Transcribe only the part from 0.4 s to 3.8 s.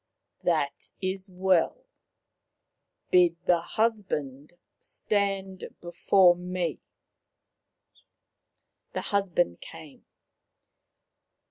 "That is well. Bid the